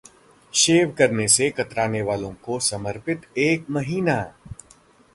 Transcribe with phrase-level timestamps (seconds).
[0.53, 4.21] शेव करने से कतराने वालों को समर्पित एक महीना!